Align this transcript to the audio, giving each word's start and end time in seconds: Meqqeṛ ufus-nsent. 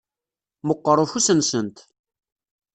Meqqeṛ 0.67 0.97
ufus-nsent. 1.03 1.77